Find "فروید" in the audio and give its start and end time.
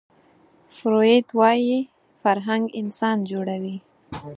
0.77-1.25